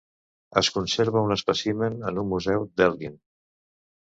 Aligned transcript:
Es 0.61 0.69
conserva 0.77 1.21
un 1.27 1.35
espècimen 1.35 1.99
en 2.13 2.19
un 2.25 2.29
museu 2.33 2.67
d'Elgin. 2.81 3.17